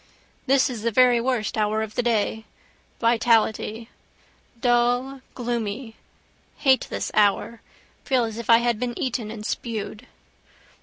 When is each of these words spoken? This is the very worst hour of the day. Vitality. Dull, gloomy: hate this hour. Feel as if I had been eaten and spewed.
This 0.47 0.67
is 0.67 0.81
the 0.81 0.89
very 0.89 1.21
worst 1.21 1.55
hour 1.59 1.83
of 1.83 1.93
the 1.93 2.01
day. 2.01 2.45
Vitality. 2.99 3.87
Dull, 4.59 5.21
gloomy: 5.35 5.95
hate 6.57 6.87
this 6.89 7.11
hour. 7.13 7.61
Feel 8.03 8.23
as 8.23 8.39
if 8.39 8.49
I 8.49 8.57
had 8.57 8.79
been 8.79 8.97
eaten 8.97 9.29
and 9.29 9.45
spewed. 9.45 10.07